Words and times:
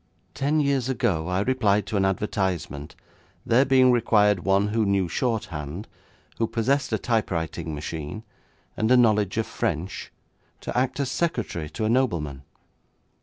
'Ten 0.33 0.59
years 0.59 0.89
ago 0.89 1.27
I 1.27 1.41
replied 1.41 1.85
to 1.85 1.95
an 1.95 2.05
advertisement, 2.05 2.95
there 3.45 3.65
being 3.65 3.91
required 3.91 4.39
one 4.39 4.69
who 4.69 4.83
knew 4.83 5.07
shorthand, 5.07 5.87
who 6.39 6.47
possessed 6.47 6.91
a 6.91 6.97
typewriting 6.97 7.75
machine 7.75 8.23
and 8.75 8.89
a 8.89 8.97
knowledge 8.97 9.37
of 9.37 9.45
French, 9.45 10.11
to 10.61 10.75
act 10.75 10.99
as 10.99 11.11
secretary 11.11 11.69
to 11.69 11.85
a 11.85 11.89
nobleman. 11.89 12.41